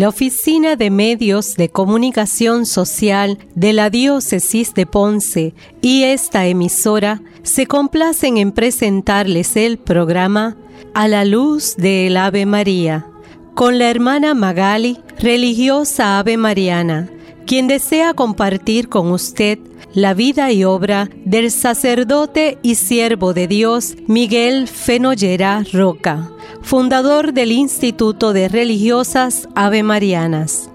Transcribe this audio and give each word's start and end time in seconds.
La 0.00 0.08
Oficina 0.08 0.76
de 0.76 0.88
Medios 0.88 1.56
de 1.56 1.68
Comunicación 1.68 2.64
Social 2.64 3.36
de 3.54 3.74
la 3.74 3.90
Diócesis 3.90 4.72
de 4.72 4.86
Ponce 4.86 5.52
y 5.82 6.04
esta 6.04 6.46
emisora 6.46 7.20
se 7.42 7.66
complacen 7.66 8.38
en 8.38 8.52
presentarles 8.52 9.58
el 9.58 9.76
programa 9.76 10.56
A 10.94 11.06
la 11.06 11.26
luz 11.26 11.76
del 11.76 12.16
Ave 12.16 12.46
María 12.46 13.08
con 13.54 13.78
la 13.78 13.90
hermana 13.90 14.32
Magali, 14.32 14.96
religiosa 15.18 16.18
Ave 16.18 16.38
Mariana, 16.38 17.10
quien 17.44 17.68
desea 17.68 18.14
compartir 18.14 18.88
con 18.88 19.12
usted 19.12 19.58
la 19.92 20.14
vida 20.14 20.50
y 20.50 20.64
obra 20.64 21.10
del 21.26 21.50
sacerdote 21.50 22.56
y 22.62 22.76
siervo 22.76 23.34
de 23.34 23.48
Dios 23.48 23.96
Miguel 24.06 24.66
Fenollera 24.66 25.62
Roca, 25.74 26.30
fundador 26.62 27.32
del 27.32 27.52
Instituto 27.52 28.32
de 28.32 28.48
Religiosas 28.48 29.48
Ave 29.54 29.82
Marianas. 29.82 30.70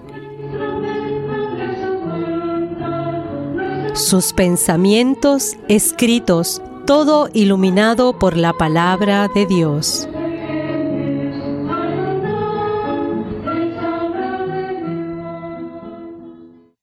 Sus 3.94 4.32
pensamientos 4.34 5.56
escritos, 5.68 6.60
todo 6.86 7.30
iluminado 7.32 8.18
por 8.18 8.36
la 8.36 8.52
palabra 8.52 9.28
de 9.34 9.46
Dios. 9.46 10.08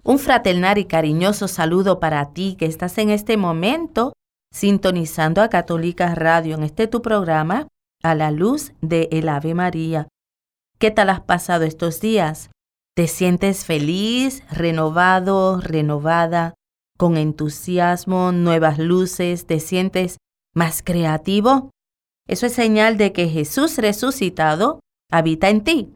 Un 0.06 0.20
fraternal 0.20 0.78
y 0.80 0.86
cariñoso 0.86 1.48
saludo 1.48 2.00
para 2.00 2.34
ti 2.34 2.56
que 2.58 2.66
estás 2.66 2.98
en 2.98 3.10
este 3.10 3.38
momento 3.38 4.14
sintonizando 4.52 5.42
a 5.42 5.50
Católica 5.50 6.14
Radio 6.14 6.56
en 6.56 6.64
este 6.64 6.88
tu 6.88 7.02
programa 7.02 7.68
a 8.04 8.16
la 8.16 8.32
luz 8.32 8.74
de 8.82 9.08
el 9.12 9.30
Ave 9.30 9.54
María. 9.54 10.08
¿Qué 10.78 10.92
tal 10.92 11.10
has 11.10 11.22
pasado 11.22 11.64
estos 11.64 12.02
días? 12.02 12.52
¿Te 12.96 13.08
sientes 13.08 13.66
feliz, 13.66 14.44
renovado, 14.52 15.60
renovada, 15.62 16.54
con 16.98 17.18
entusiasmo, 17.18 18.32
nuevas 18.32 18.78
luces? 18.78 19.48
¿Te 19.48 19.60
sientes 19.60 20.18
más 20.54 20.84
creativo? 20.84 21.72
Eso 22.28 22.46
es 22.46 22.54
señal 22.54 22.98
de 22.98 23.14
que 23.14 23.30
Jesús 23.30 23.78
resucitado 23.78 24.80
habita 25.12 25.50
en 25.50 25.64
ti, 25.64 25.96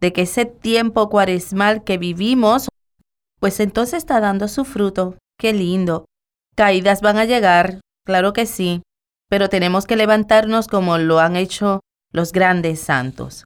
de 0.00 0.12
que 0.12 0.22
ese 0.22 0.44
tiempo 0.44 1.08
cuaresmal 1.08 1.84
que 1.84 1.96
vivimos 1.96 2.68
pues 3.44 3.60
entonces 3.60 3.98
está 3.98 4.20
dando 4.20 4.48
su 4.48 4.64
fruto. 4.64 5.18
Qué 5.38 5.52
lindo. 5.52 6.06
Caídas 6.56 7.02
van 7.02 7.18
a 7.18 7.26
llegar, 7.26 7.80
claro 8.06 8.32
que 8.32 8.46
sí, 8.46 8.80
pero 9.28 9.48
tenemos 9.48 9.86
que 9.86 9.96
levantarnos 9.96 10.68
como 10.68 10.98
lo 10.98 11.18
han 11.20 11.36
hecho 11.36 11.80
los 12.12 12.32
grandes 12.32 12.80
santos. 12.80 13.44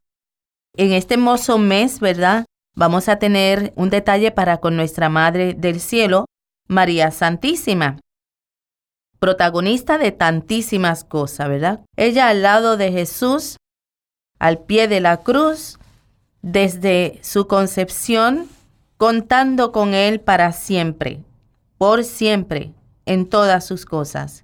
En 0.75 0.93
este 0.93 1.15
hermoso 1.15 1.57
mes, 1.57 1.99
¿verdad? 1.99 2.45
Vamos 2.75 3.09
a 3.09 3.17
tener 3.17 3.73
un 3.75 3.89
detalle 3.89 4.31
para 4.31 4.57
con 4.59 4.75
nuestra 4.75 5.09
Madre 5.09 5.53
del 5.53 5.79
Cielo, 5.79 6.25
María 6.67 7.11
Santísima, 7.11 7.99
protagonista 9.19 9.97
de 9.97 10.11
tantísimas 10.11 11.03
cosas, 11.03 11.49
¿verdad? 11.49 11.81
Ella 11.97 12.29
al 12.29 12.41
lado 12.41 12.77
de 12.77 12.91
Jesús, 12.91 13.57
al 14.39 14.59
pie 14.59 14.87
de 14.87 15.01
la 15.01 15.17
cruz, 15.17 15.77
desde 16.41 17.19
su 17.21 17.47
concepción 17.47 18.47
contando 18.97 19.71
con 19.71 19.93
Él 19.93 20.19
para 20.19 20.51
siempre, 20.51 21.23
por 21.77 22.03
siempre, 22.03 22.73
en 23.05 23.27
todas 23.27 23.65
sus 23.65 23.85
cosas. 23.85 24.43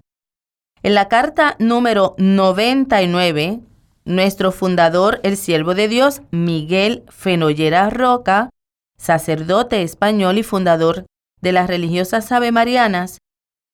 En 0.86 0.94
la 0.94 1.08
carta 1.08 1.55
número 1.58 2.14
99, 2.19 3.59
nuestro 4.03 4.52
fundador, 4.52 5.19
el 5.23 5.36
siervo 5.36 5.73
de 5.73 5.88
Dios, 5.88 6.22
Miguel 6.30 7.03
Fenollera 7.08 7.89
Roca, 7.89 8.51
sacerdote 8.96 9.81
español 9.81 10.38
y 10.38 10.44
fundador 10.44 11.07
de 11.41 11.53
las 11.53 11.66
religiosas 11.66 12.31
Ave 12.31 12.51
Marianas, 12.51 13.18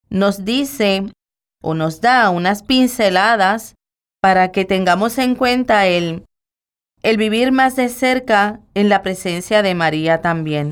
nos 0.09 0.45
dice 0.45 1.11
o 1.61 1.73
nos 1.73 1.99
da 1.99 2.29
unas 2.29 2.63
pinceladas 2.63 3.75
para 4.21 4.53
que 4.53 4.63
tengamos 4.63 5.17
en 5.17 5.35
cuenta 5.35 5.87
el 5.87 6.23
el 7.03 7.17
vivir 7.17 7.51
más 7.51 7.75
de 7.75 7.89
cerca 7.89 8.61
en 8.73 8.87
la 8.87 9.01
presencia 9.01 9.61
de 9.61 9.75
María 9.75 10.21
también. 10.21 10.71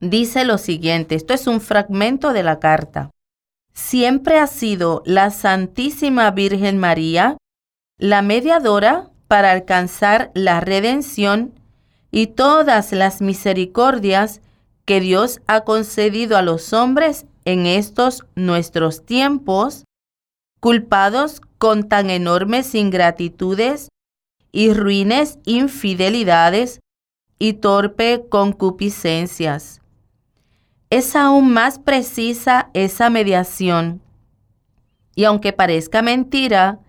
Dice 0.00 0.44
lo 0.44 0.58
siguiente, 0.58 1.14
esto 1.14 1.32
es 1.32 1.46
un 1.46 1.60
fragmento 1.60 2.32
de 2.32 2.42
la 2.42 2.58
carta. 2.58 3.12
Siempre 3.72 4.38
ha 4.38 4.46
sido 4.46 5.02
la 5.06 5.30
Santísima 5.30 6.30
Virgen 6.30 6.78
María 6.78 7.36
la 7.98 8.22
mediadora 8.22 9.10
para 9.28 9.52
alcanzar 9.52 10.30
la 10.34 10.60
redención 10.60 11.54
y 12.10 12.28
todas 12.28 12.92
las 12.92 13.20
misericordias 13.20 14.40
que 14.84 15.00
Dios 15.00 15.40
ha 15.46 15.60
concedido 15.60 16.36
a 16.36 16.42
los 16.42 16.72
hombres 16.72 17.26
en 17.44 17.66
estos 17.66 18.26
nuestros 18.34 19.04
tiempos, 19.04 19.84
culpados 20.60 21.40
con 21.58 21.88
tan 21.88 22.10
enormes 22.10 22.74
ingratitudes 22.74 23.88
y 24.50 24.72
ruines 24.72 25.38
infidelidades 25.44 26.80
y 27.38 27.54
torpe 27.54 28.26
concupiscencias. 28.28 29.79
Es 30.90 31.14
aún 31.14 31.52
más 31.52 31.78
precisa 31.78 32.68
esa 32.74 33.10
mediación. 33.10 34.02
Y 35.14 35.24
aunque 35.24 35.52
parezca 35.52 36.02
mentira, 36.02 36.80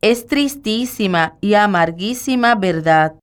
es 0.00 0.26
tristísima 0.26 1.38
y 1.40 1.54
amarguísima 1.54 2.56
verdad. 2.56 3.14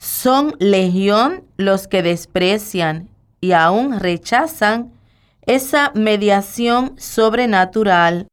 Son 0.00 0.56
legión 0.58 1.44
los 1.56 1.86
que 1.86 2.02
desprecian 2.02 3.08
y 3.40 3.52
aún 3.52 4.00
rechazan 4.00 4.92
esa 5.46 5.92
mediación 5.94 6.94
sobrenatural. 6.98 8.26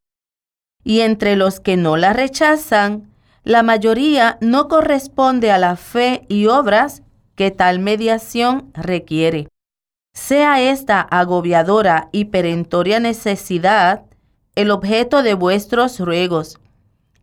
Y 0.82 1.00
entre 1.00 1.36
los 1.36 1.60
que 1.60 1.76
no 1.76 1.96
la 1.96 2.12
rechazan, 2.12 3.12
la 3.44 3.62
mayoría 3.62 4.38
no 4.40 4.66
corresponde 4.66 5.52
a 5.52 5.58
la 5.58 5.76
fe 5.76 6.26
y 6.28 6.46
obras 6.46 7.02
que 7.36 7.52
tal 7.52 7.78
mediación 7.78 8.72
requiere. 8.74 9.49
Sea 10.12 10.60
esta 10.60 11.00
agobiadora 11.00 12.08
y 12.12 12.26
perentoria 12.26 13.00
necesidad 13.00 14.02
el 14.54 14.70
objeto 14.70 15.22
de 15.22 15.34
vuestros 15.34 16.00
ruegos, 16.00 16.58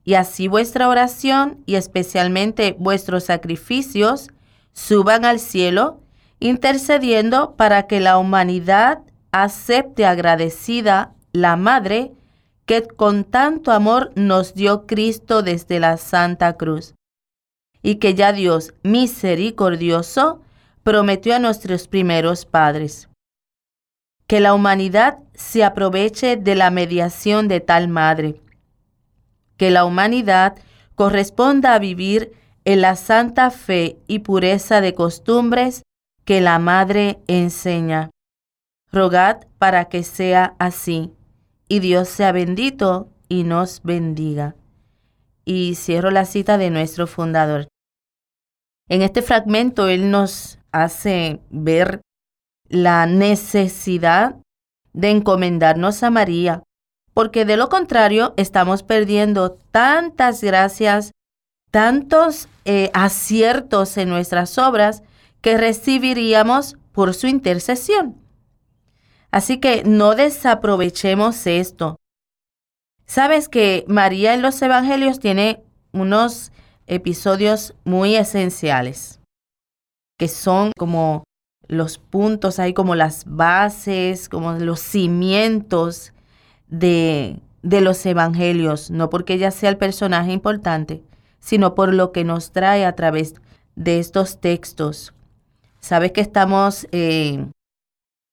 y 0.04 0.14
así 0.14 0.48
vuestra 0.48 0.88
oración 0.88 1.62
y 1.66 1.76
especialmente 1.76 2.76
vuestros 2.80 3.26
sacrificios 3.26 4.30
suban 4.72 5.26
al 5.26 5.40
cielo, 5.40 6.00
intercediendo 6.40 7.56
para 7.56 7.88
que 7.88 8.00
la 8.00 8.18
humanidad 8.18 9.00
acepte 9.32 10.06
agradecida 10.06 11.14
la 11.34 11.56
Madre 11.58 12.14
que 12.66 12.84
con 12.84 13.24
tanto 13.24 13.72
amor 13.72 14.12
nos 14.16 14.54
dio 14.54 14.86
Cristo 14.88 15.42
desde 15.42 15.80
la 15.80 15.98
Santa 15.98 16.54
Cruz, 16.54 16.96
y 17.82 17.96
que 17.96 18.14
ya 18.14 18.34
Dios 18.34 18.74
misericordioso 18.84 20.42
prometió 20.88 21.36
a 21.36 21.40
nuestros 21.40 21.90
primeros 21.90 22.46
padres. 22.46 23.10
Que 24.26 24.40
la 24.40 24.54
humanidad 24.54 25.20
se 25.34 25.66
aproveche 25.66 26.38
de 26.38 26.56
la 26.56 26.72
mediación 26.72 27.50
de 27.50 27.60
tal 27.60 27.90
Madre. 27.90 28.42
Que 29.58 29.70
la 29.70 29.84
humanidad 29.84 30.56
corresponda 30.96 31.74
a 31.74 31.80
vivir 31.80 32.32
en 32.64 32.80
la 32.80 32.96
santa 32.96 33.52
fe 33.52 34.00
y 34.08 34.20
pureza 34.20 34.80
de 34.80 34.94
costumbres 34.94 35.84
que 36.24 36.40
la 36.40 36.58
Madre 36.58 37.20
enseña. 37.28 38.10
Rogad 38.90 39.46
para 39.58 39.90
que 39.90 40.04
sea 40.04 40.56
así 40.58 41.12
y 41.68 41.80
Dios 41.80 42.08
sea 42.08 42.32
bendito 42.32 43.10
y 43.28 43.44
nos 43.44 43.84
bendiga. 43.84 44.56
Y 45.44 45.76
cierro 45.76 46.12
la 46.12 46.24
cita 46.24 46.58
de 46.58 46.70
nuestro 46.70 47.08
fundador. 47.08 47.68
En 48.88 49.02
este 49.02 49.22
fragmento 49.22 49.90
Él 49.90 50.12
nos 50.12 50.60
hace 50.84 51.42
ver 51.50 52.02
la 52.70 53.06
necesidad 53.06 54.36
de 54.94 55.12
encomendarnos 55.12 56.04
a 56.04 56.10
María, 56.10 56.64
porque 57.14 57.46
de 57.46 57.58
lo 57.58 57.70
contrario 57.70 58.34
estamos 58.38 58.84
perdiendo 58.84 59.52
tantas 59.72 60.44
gracias, 60.44 61.12
tantos 61.72 62.48
eh, 62.66 62.90
aciertos 62.94 63.98
en 63.98 64.10
nuestras 64.10 64.58
obras 64.58 65.04
que 65.42 65.58
recibiríamos 65.58 66.78
por 66.92 67.14
su 67.14 67.28
intercesión. 67.28 68.16
Así 69.32 69.60
que 69.60 69.84
no 69.84 70.16
desaprovechemos 70.16 71.46
esto. 71.48 71.98
Sabes 73.06 73.50
que 73.50 73.86
María 73.88 74.34
en 74.34 74.42
los 74.42 74.62
Evangelios 74.62 75.20
tiene 75.20 75.64
unos 75.92 76.52
episodios 76.88 77.76
muy 77.84 78.16
esenciales, 78.16 79.17
que 80.18 80.28
son 80.28 80.72
como 80.78 81.24
los 81.68 81.98
puntos, 81.98 82.60
hay 82.60 82.74
como 82.74 82.96
las 82.96 83.26
bases, 83.26 84.30
como 84.30 84.54
los 84.54 84.80
cimientos 84.80 86.14
de, 86.68 87.40
de 87.62 87.82
los 87.82 88.06
Evangelios, 88.06 88.90
no 88.90 89.10
porque 89.10 89.34
ella 89.34 89.52
sea 89.52 89.70
el 89.70 89.78
personaje 89.78 90.32
importante, 90.32 91.04
sino 91.40 91.76
por 91.76 91.94
lo 91.94 92.12
que 92.12 92.24
nos 92.24 92.52
trae 92.52 92.86
a 92.86 92.96
través 92.96 93.36
de 93.76 94.00
estos 94.00 94.40
textos. 94.40 95.14
Sabes 95.80 96.12
que 96.12 96.22
estamos 96.22 96.88
eh, 96.92 97.48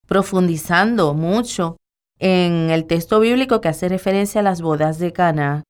profundizando 0.06 1.14
mucho 1.14 1.76
en 2.18 2.70
el 2.70 2.86
texto 2.86 3.20
bíblico 3.20 3.60
que 3.60 3.68
hace 3.68 3.88
referencia 3.88 4.40
a 4.40 4.44
las 4.44 4.62
bodas 4.62 4.98
de 4.98 5.12
Cana. 5.12 5.64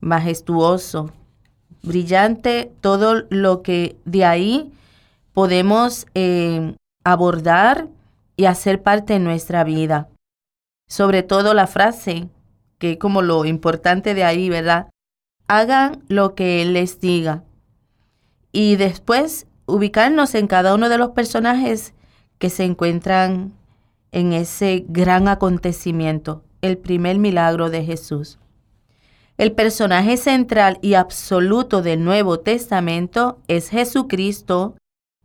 Majestuoso, 0.00 1.12
brillante, 1.82 2.72
todo 2.80 3.24
lo 3.28 3.62
que 3.62 3.96
de 4.04 4.24
ahí 4.24 4.72
podemos 5.32 6.06
eh, 6.14 6.74
abordar 7.04 7.88
y 8.36 8.46
hacer 8.46 8.82
parte 8.82 9.14
de 9.14 9.18
nuestra 9.18 9.64
vida. 9.64 10.08
Sobre 10.88 11.22
todo 11.22 11.54
la 11.54 11.66
frase, 11.66 12.28
que 12.78 12.92
es 12.92 12.98
como 12.98 13.22
lo 13.22 13.44
importante 13.44 14.14
de 14.14 14.24
ahí, 14.24 14.48
¿verdad? 14.48 14.88
Hagan 15.46 16.02
lo 16.08 16.34
que 16.34 16.62
Él 16.62 16.72
les 16.72 17.00
diga. 17.00 17.44
Y 18.52 18.76
después 18.76 19.46
ubicarnos 19.66 20.34
en 20.34 20.46
cada 20.46 20.74
uno 20.74 20.88
de 20.88 20.98
los 20.98 21.10
personajes 21.10 21.94
que 22.38 22.50
se 22.50 22.64
encuentran 22.64 23.52
en 24.12 24.32
ese 24.32 24.84
gran 24.88 25.28
acontecimiento, 25.28 26.42
el 26.62 26.78
primer 26.78 27.18
milagro 27.18 27.70
de 27.70 27.84
Jesús. 27.84 28.38
El 29.36 29.52
personaje 29.52 30.16
central 30.16 30.78
y 30.82 30.94
absoluto 30.94 31.82
del 31.82 32.04
Nuevo 32.04 32.40
Testamento 32.40 33.38
es 33.48 33.68
Jesucristo 33.70 34.74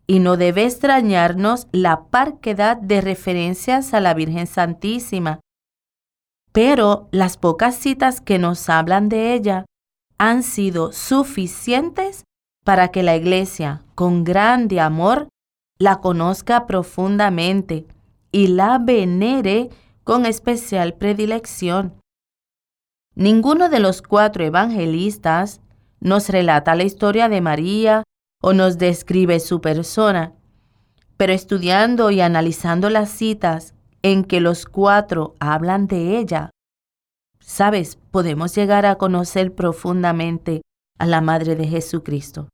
y 0.08 0.20
no 0.20 0.38
debe 0.38 0.66
extrañarnos 0.66 1.68
la 1.72 2.06
parquedad 2.06 2.78
de 2.78 3.02
referencias 3.02 3.94
a 3.94 4.00
la 4.00 4.14
Virgen 4.14 4.48
Santísima. 4.48 5.40
Pero 6.52 7.10
las 7.12 7.38
pocas 7.38 7.76
citas 7.76 8.22
que 8.22 8.40
nos 8.40 8.70
hablan 8.70 9.10
de 9.10 9.34
ella 9.34 9.66
han 10.18 10.44
sido 10.44 10.92
suficientes 10.92 12.24
para 12.64 12.90
que 12.90 13.04
la 13.04 13.16
Iglesia, 13.16 13.84
con 13.96 14.24
grande 14.24 14.80
amor, 14.80 15.28
la 15.78 16.00
conozca 16.00 16.66
profundamente 16.66 17.86
y 18.32 18.48
la 18.48 18.80
venere 18.80 19.70
con 20.04 20.26
especial 20.26 20.94
predilección. 20.94 22.00
Ninguno 23.16 23.70
de 23.70 23.80
los 23.80 24.02
cuatro 24.02 24.44
evangelistas 24.44 25.62
nos 26.00 26.30
relata 26.30 26.76
la 26.76 26.84
historia 26.84 27.30
de 27.30 27.42
María 27.42 28.04
o 28.42 28.54
nos 28.54 28.78
describe 28.78 29.40
su 29.40 29.62
persona, 29.62 30.34
pero 31.18 31.34
estudiando 31.34 32.12
y 32.12 32.22
analizando 32.22 32.90
las 32.90 33.10
citas 33.10 33.74
en 34.02 34.24
que 34.24 34.40
los 34.40 34.66
cuatro 34.66 35.36
hablan 35.40 35.88
de 35.88 36.18
ella, 36.18 36.52
sabes, 37.40 37.98
podemos 38.12 38.54
llegar 38.56 38.86
a 38.86 38.96
conocer 38.96 39.54
profundamente 39.54 40.62
a 41.00 41.06
la 41.06 41.22
Madre 41.22 41.56
de 41.56 41.68
Jesucristo. 41.68 42.50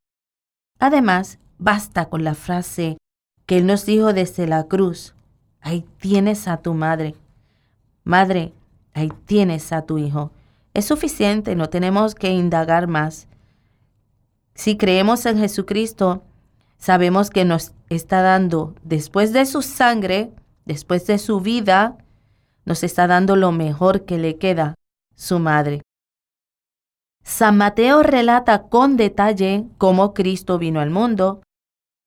Además, 0.79 1.39
basta 1.57 2.09
con 2.09 2.23
la 2.23 2.35
frase 2.35 2.97
que 3.45 3.57
Él 3.57 3.65
nos 3.65 3.85
dijo 3.85 4.13
desde 4.13 4.47
la 4.47 4.63
cruz, 4.65 5.15
ahí 5.59 5.85
tienes 5.97 6.47
a 6.47 6.57
tu 6.57 6.73
madre. 6.73 7.15
Madre, 8.03 8.53
ahí 8.93 9.11
tienes 9.25 9.71
a 9.73 9.83
tu 9.83 9.97
hijo. 9.97 10.31
Es 10.73 10.85
suficiente, 10.85 11.55
no 11.55 11.69
tenemos 11.69 12.15
que 12.15 12.29
indagar 12.29 12.87
más. 12.87 13.27
Si 14.61 14.77
creemos 14.77 15.25
en 15.25 15.39
Jesucristo, 15.39 16.21
sabemos 16.77 17.31
que 17.31 17.45
nos 17.45 17.71
está 17.89 18.21
dando, 18.21 18.75
después 18.83 19.33
de 19.33 19.47
su 19.47 19.63
sangre, 19.63 20.29
después 20.65 21.07
de 21.07 21.17
su 21.17 21.39
vida, 21.41 21.97
nos 22.63 22.83
está 22.83 23.07
dando 23.07 23.35
lo 23.35 23.51
mejor 23.51 24.05
que 24.05 24.19
le 24.19 24.37
queda, 24.37 24.75
su 25.15 25.39
madre. 25.39 25.81
San 27.23 27.57
Mateo 27.57 28.03
relata 28.03 28.67
con 28.67 28.97
detalle 28.97 29.65
cómo 29.79 30.13
Cristo 30.13 30.59
vino 30.59 30.79
al 30.79 30.91
mundo, 30.91 31.41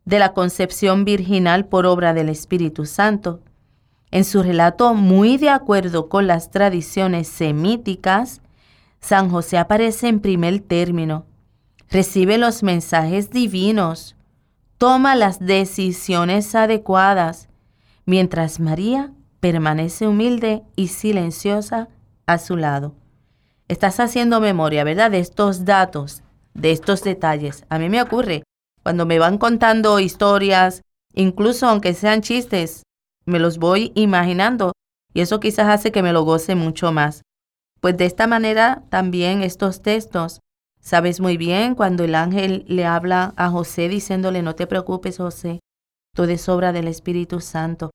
de 0.04 0.20
la 0.20 0.32
concepción 0.32 1.04
virginal 1.04 1.66
por 1.66 1.86
obra 1.86 2.14
del 2.14 2.28
Espíritu 2.28 2.86
Santo. 2.86 3.40
En 4.12 4.22
su 4.22 4.44
relato, 4.44 4.94
muy 4.94 5.38
de 5.38 5.50
acuerdo 5.50 6.08
con 6.08 6.28
las 6.28 6.52
tradiciones 6.52 7.26
semíticas, 7.26 8.42
San 9.00 9.28
José 9.28 9.58
aparece 9.58 10.06
en 10.06 10.20
primer 10.20 10.60
término, 10.60 11.26
recibe 11.94 12.38
los 12.38 12.64
mensajes 12.64 13.30
divinos, 13.30 14.16
toma 14.78 15.14
las 15.14 15.38
decisiones 15.38 16.52
adecuadas, 16.56 17.48
mientras 18.04 18.58
María 18.58 19.12
permanece 19.38 20.08
humilde 20.08 20.64
y 20.74 20.88
silenciosa 20.88 21.88
a 22.26 22.38
su 22.38 22.56
lado. 22.56 22.96
Estás 23.68 24.00
haciendo 24.00 24.40
memoria, 24.40 24.82
¿verdad? 24.82 25.12
De 25.12 25.20
estos 25.20 25.64
datos, 25.64 26.24
de 26.52 26.72
estos 26.72 27.04
detalles. 27.04 27.64
A 27.68 27.78
mí 27.78 27.88
me 27.88 28.02
ocurre 28.02 28.42
cuando 28.82 29.06
me 29.06 29.20
van 29.20 29.38
contando 29.38 30.00
historias, 30.00 30.82
incluso 31.12 31.68
aunque 31.68 31.94
sean 31.94 32.22
chistes, 32.22 32.82
me 33.24 33.38
los 33.38 33.58
voy 33.58 33.92
imaginando 33.94 34.72
y 35.12 35.20
eso 35.20 35.38
quizás 35.38 35.68
hace 35.68 35.92
que 35.92 36.02
me 36.02 36.12
lo 36.12 36.24
goce 36.24 36.56
mucho 36.56 36.90
más. 36.90 37.22
Pues 37.80 37.96
de 37.96 38.06
esta 38.06 38.26
manera 38.26 38.82
también 38.88 39.44
estos 39.44 39.80
textos, 39.80 40.40
sabes 40.84 41.20
muy 41.20 41.36
bien 41.36 41.74
cuando 41.74 42.04
el 42.04 42.14
ángel 42.14 42.64
le 42.68 42.84
habla 42.84 43.32
a 43.36 43.48
José 43.48 43.88
diciéndole, 43.88 44.42
no 44.42 44.54
te 44.54 44.66
preocupes 44.66 45.16
José, 45.16 45.60
todo 46.14 46.28
es 46.28 46.48
obra 46.48 46.72
del 46.72 46.86
Espíritu 46.86 47.40
Santo. 47.40 47.90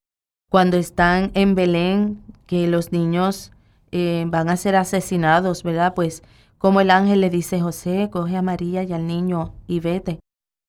Cuando 0.50 0.76
están 0.76 1.30
en 1.34 1.54
Belén, 1.54 2.22
que 2.46 2.66
los 2.66 2.90
niños 2.90 3.52
eh, 3.92 4.24
van 4.26 4.50
a 4.50 4.56
ser 4.56 4.74
asesinados, 4.74 5.62
¿verdad? 5.62 5.94
Pues 5.94 6.22
como 6.58 6.80
el 6.80 6.90
ángel 6.90 7.20
le 7.20 7.30
dice, 7.30 7.60
José, 7.60 8.10
coge 8.10 8.36
a 8.36 8.42
María 8.42 8.82
y 8.82 8.92
al 8.92 9.06
niño 9.06 9.54
y 9.68 9.78
vete. 9.78 10.18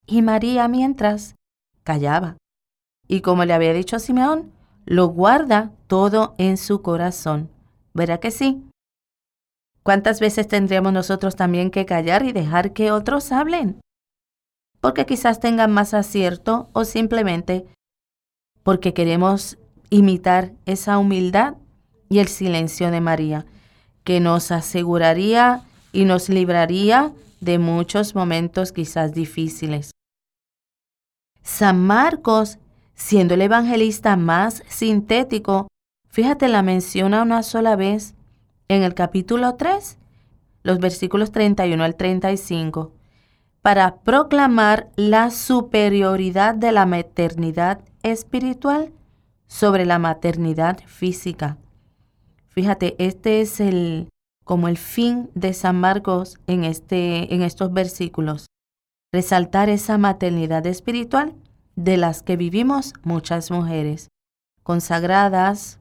Y 0.05 0.21
María 0.21 0.67
mientras 0.67 1.35
callaba. 1.83 2.37
Y 3.07 3.21
como 3.21 3.43
le 3.45 3.53
había 3.53 3.73
dicho 3.73 3.95
a 3.95 3.99
Simeón, 3.99 4.51
lo 4.85 5.07
guarda 5.07 5.71
todo 5.87 6.35
en 6.37 6.57
su 6.57 6.81
corazón. 6.81 7.49
¿Verdad 7.93 8.19
que 8.19 8.31
sí? 8.31 8.63
¿Cuántas 9.83 10.19
veces 10.19 10.47
tendríamos 10.47 10.93
nosotros 10.93 11.35
también 11.35 11.71
que 11.71 11.85
callar 11.85 12.23
y 12.23 12.33
dejar 12.33 12.73
que 12.73 12.91
otros 12.91 13.31
hablen? 13.31 13.81
Porque 14.79 15.05
quizás 15.05 15.39
tengan 15.39 15.71
más 15.71 15.93
acierto 15.93 16.69
o 16.73 16.85
simplemente 16.85 17.65
porque 18.63 18.93
queremos 18.93 19.57
imitar 19.89 20.53
esa 20.65 20.97
humildad 20.97 21.55
y 22.09 22.19
el 22.19 22.27
silencio 22.27 22.91
de 22.91 23.01
María, 23.01 23.45
que 24.03 24.19
nos 24.19 24.51
aseguraría 24.51 25.63
y 25.91 26.05
nos 26.05 26.29
libraría 26.29 27.11
de 27.39 27.57
muchos 27.57 28.15
momentos 28.15 28.71
quizás 28.71 29.13
difíciles. 29.13 29.91
San 31.41 31.83
Marcos, 31.83 32.59
siendo 32.93 33.33
el 33.33 33.41
evangelista 33.41 34.15
más 34.15 34.63
sintético, 34.67 35.67
fíjate, 36.09 36.47
la 36.47 36.61
menciona 36.61 37.23
una 37.23 37.41
sola 37.41 37.75
vez 37.75 38.13
en 38.71 38.83
el 38.83 38.93
capítulo 38.93 39.55
3, 39.55 39.97
los 40.63 40.79
versículos 40.79 41.33
31 41.33 41.83
al 41.83 41.95
35, 41.95 42.93
para 43.61 43.95
proclamar 43.97 44.89
la 44.95 45.29
superioridad 45.29 46.55
de 46.55 46.71
la 46.71 46.85
maternidad 46.85 47.81
espiritual 48.01 48.93
sobre 49.47 49.85
la 49.85 49.99
maternidad 49.99 50.79
física. 50.85 51.57
Fíjate, 52.47 52.95
este 52.97 53.41
es 53.41 53.59
el 53.59 54.07
como 54.45 54.69
el 54.69 54.77
fin 54.77 55.29
de 55.35 55.53
San 55.53 55.77
Marcos 55.77 56.39
en 56.47 56.63
este 56.63 57.33
en 57.35 57.41
estos 57.41 57.73
versículos, 57.73 58.45
resaltar 59.11 59.67
esa 59.67 59.97
maternidad 59.97 60.65
espiritual 60.65 61.35
de 61.75 61.97
las 61.97 62.23
que 62.23 62.37
vivimos 62.37 62.93
muchas 63.03 63.51
mujeres 63.51 64.07
consagradas, 64.63 65.80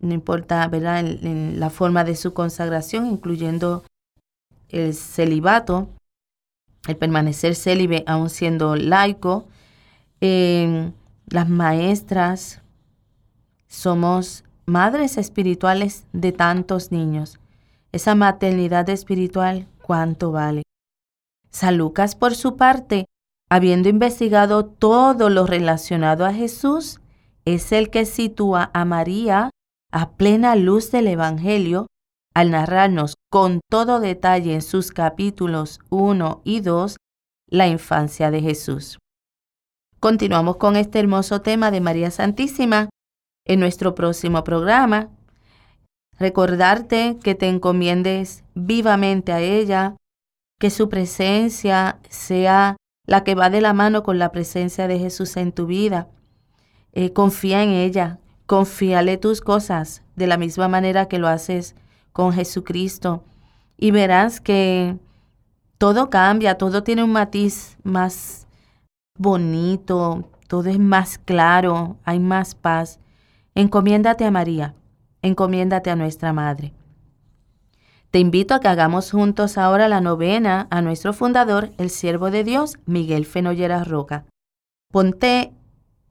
no 0.00 0.14
importa 0.14 0.66
¿verdad? 0.68 1.00
En, 1.00 1.60
la 1.60 1.70
forma 1.70 2.04
de 2.04 2.16
su 2.16 2.32
consagración, 2.32 3.06
incluyendo 3.06 3.84
el 4.68 4.94
celibato, 4.94 5.88
el 6.88 6.96
permanecer 6.96 7.54
célibe 7.54 8.04
aún 8.06 8.30
siendo 8.30 8.76
laico, 8.76 9.46
las 10.20 11.48
maestras, 11.48 12.60
somos 13.68 14.44
madres 14.66 15.16
espirituales 15.16 16.06
de 16.12 16.32
tantos 16.32 16.92
niños. 16.92 17.38
Esa 17.92 18.14
maternidad 18.14 18.88
espiritual, 18.88 19.66
¿cuánto 19.82 20.32
vale? 20.32 20.62
San 21.50 21.76
Lucas, 21.78 22.14
por 22.14 22.34
su 22.34 22.56
parte, 22.56 23.06
habiendo 23.48 23.88
investigado 23.88 24.64
todo 24.64 25.28
lo 25.28 25.46
relacionado 25.46 26.24
a 26.24 26.32
Jesús, 26.32 27.00
es 27.44 27.72
el 27.72 27.90
que 27.90 28.06
sitúa 28.06 28.70
a 28.72 28.84
María 28.84 29.49
a 29.90 30.12
plena 30.12 30.56
luz 30.56 30.90
del 30.90 31.08
Evangelio, 31.08 31.86
al 32.34 32.50
narrarnos 32.52 33.14
con 33.30 33.60
todo 33.68 34.00
detalle 34.00 34.54
en 34.54 34.62
sus 34.62 34.92
capítulos 34.92 35.80
1 35.90 36.42
y 36.44 36.60
2 36.60 36.96
la 37.48 37.66
infancia 37.66 38.30
de 38.30 38.40
Jesús. 38.40 38.98
Continuamos 39.98 40.56
con 40.56 40.76
este 40.76 41.00
hermoso 41.00 41.42
tema 41.42 41.70
de 41.70 41.80
María 41.80 42.10
Santísima 42.10 42.88
en 43.44 43.60
nuestro 43.60 43.94
próximo 43.94 44.44
programa. 44.44 45.10
Recordarte 46.18 47.18
que 47.22 47.34
te 47.34 47.48
encomiendes 47.48 48.44
vivamente 48.54 49.32
a 49.32 49.40
ella, 49.40 49.96
que 50.58 50.70
su 50.70 50.88
presencia 50.88 51.98
sea 52.08 52.76
la 53.06 53.24
que 53.24 53.34
va 53.34 53.50
de 53.50 53.60
la 53.60 53.72
mano 53.72 54.04
con 54.04 54.18
la 54.18 54.30
presencia 54.30 54.86
de 54.86 54.98
Jesús 54.98 55.36
en 55.36 55.52
tu 55.52 55.66
vida. 55.66 56.08
Eh, 56.92 57.12
confía 57.12 57.62
en 57.62 57.70
ella, 57.70 58.19
confíale 58.50 59.16
tus 59.16 59.40
cosas 59.40 60.02
de 60.16 60.26
la 60.26 60.36
misma 60.36 60.66
manera 60.66 61.06
que 61.06 61.20
lo 61.20 61.28
haces 61.28 61.76
con 62.12 62.32
Jesucristo 62.32 63.22
y 63.76 63.92
verás 63.92 64.40
que 64.40 64.96
todo 65.78 66.10
cambia, 66.10 66.58
todo 66.58 66.82
tiene 66.82 67.04
un 67.04 67.12
matiz 67.12 67.78
más 67.84 68.48
bonito, 69.16 70.28
todo 70.48 70.68
es 70.68 70.80
más 70.80 71.16
claro, 71.18 71.96
hay 72.02 72.18
más 72.18 72.56
paz. 72.56 72.98
Encomiéndate 73.54 74.24
a 74.24 74.32
María, 74.32 74.74
encomiéndate 75.22 75.90
a 75.90 75.94
nuestra 75.94 76.32
Madre. 76.32 76.72
Te 78.10 78.18
invito 78.18 78.54
a 78.54 78.58
que 78.58 78.66
hagamos 78.66 79.12
juntos 79.12 79.58
ahora 79.58 79.86
la 79.86 80.00
novena 80.00 80.66
a 80.70 80.82
nuestro 80.82 81.12
fundador, 81.12 81.70
el 81.78 81.88
siervo 81.88 82.32
de 82.32 82.42
Dios, 82.42 82.80
Miguel 82.84 83.26
Fenollera 83.26 83.84
Roca. 83.84 84.24
Ponte 84.90 85.52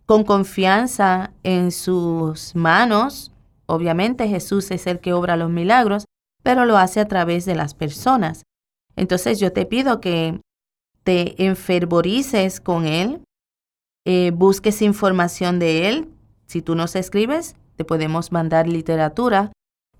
con 0.09 0.23
confianza 0.23 1.33
en 1.43 1.71
sus 1.71 2.55
manos. 2.55 3.31
Obviamente 3.67 4.27
Jesús 4.27 4.71
es 4.71 4.87
el 4.87 5.01
que 5.01 5.13
obra 5.13 5.37
los 5.37 5.51
milagros, 5.51 6.05
pero 6.41 6.65
lo 6.65 6.79
hace 6.79 6.99
a 6.99 7.07
través 7.07 7.45
de 7.45 7.53
las 7.53 7.75
personas. 7.75 8.41
Entonces 8.95 9.39
yo 9.39 9.53
te 9.53 9.67
pido 9.67 10.01
que 10.01 10.41
te 11.03 11.45
enfervorices 11.45 12.59
con 12.59 12.87
Él, 12.87 13.21
eh, 14.03 14.31
busques 14.33 14.81
información 14.81 15.59
de 15.59 15.87
Él. 15.89 16.09
Si 16.47 16.63
tú 16.63 16.73
nos 16.73 16.95
escribes, 16.95 17.55
te 17.75 17.85
podemos 17.85 18.31
mandar 18.31 18.67
literatura 18.67 19.51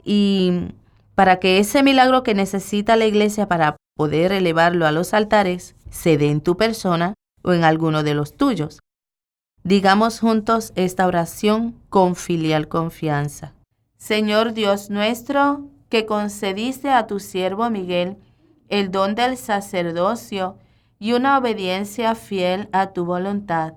y 0.03 0.69
para 1.13 1.39
que 1.39 1.59
ese 1.59 1.83
milagro 1.83 2.23
que 2.23 2.33
necesita 2.33 2.95
la 2.95 3.05
iglesia 3.05 3.47
para 3.47 3.75
poder 3.95 4.31
elevarlo 4.31 4.87
a 4.87 4.91
los 4.91 5.13
altares 5.13 5.75
se 5.91 6.17
dé 6.17 6.31
en 6.31 6.41
tu 6.41 6.57
persona 6.57 7.13
o 7.43 7.53
en 7.53 7.63
alguno 7.63 8.01
de 8.01 8.15
los 8.15 8.33
tuyos. 8.33 8.79
Digamos 9.69 10.19
juntos 10.19 10.73
esta 10.75 11.05
oración 11.05 11.75
con 11.89 12.15
filial 12.15 12.67
confianza. 12.67 13.53
Señor 13.97 14.53
Dios 14.53 14.89
nuestro, 14.89 15.67
que 15.89 16.07
concediste 16.07 16.89
a 16.89 17.05
tu 17.05 17.19
siervo 17.19 17.69
Miguel 17.69 18.17
el 18.69 18.89
don 18.89 19.13
del 19.13 19.37
sacerdocio 19.37 20.57
y 20.97 21.13
una 21.13 21.37
obediencia 21.37 22.15
fiel 22.15 22.67
a 22.71 22.93
tu 22.93 23.05
voluntad, 23.05 23.75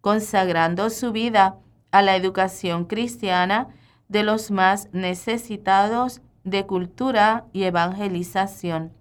consagrando 0.00 0.88
su 0.88 1.12
vida 1.12 1.58
a 1.90 2.00
la 2.00 2.16
educación 2.16 2.86
cristiana 2.86 3.68
de 4.08 4.22
los 4.22 4.50
más 4.50 4.88
necesitados 4.92 6.22
de 6.44 6.64
cultura 6.64 7.44
y 7.52 7.64
evangelización. 7.64 8.94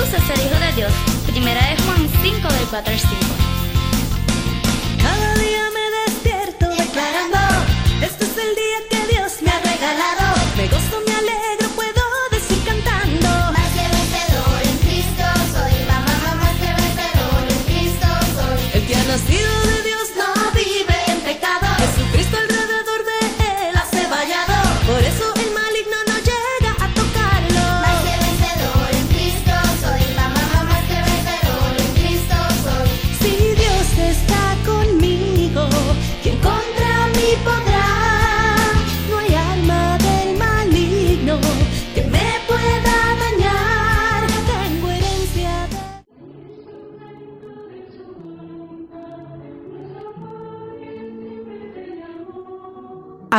Jesús 0.00 0.14
es 0.14 0.38
el 0.38 0.46
Hijo 0.46 0.58
de 0.58 0.72
Dios. 0.72 0.92
Primera 1.26 1.60
de 1.60 1.76
Juan 1.82 2.08
5 2.22 2.48
del 2.48 2.66
4 2.70 2.92
al 2.92 2.98
5. 2.98 3.39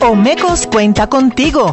Omecos 0.00 0.66
cuenta 0.66 1.06
contigo. 1.08 1.72